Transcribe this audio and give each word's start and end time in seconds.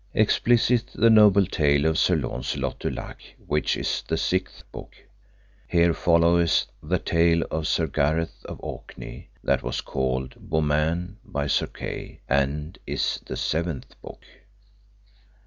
Explicit 0.15 0.85
the 0.95 1.11
noble 1.11 1.45
tale 1.45 1.85
of 1.85 1.95
Sir 1.95 2.15
Launcelot 2.15 2.79
du 2.79 2.89
Lake, 2.89 3.35
which 3.45 3.77
is 3.77 4.01
the 4.07 4.15
vi. 4.15 4.45
book. 4.71 4.95
Here 5.67 5.93
followeth 5.93 6.65
the 6.81 6.97
tale 6.97 7.43
of 7.51 7.67
Sir 7.67 7.85
Gareth 7.85 8.43
of 8.45 8.57
Orkney 8.63 9.29
that 9.43 9.61
was 9.61 9.81
called 9.81 10.33
Beaumains 10.49 11.17
by 11.23 11.45
Sir 11.45 11.67
Kay, 11.67 12.19
and 12.27 12.79
is 12.87 13.19
the 13.27 13.37
seventh 13.37 13.93
book. 14.01 14.23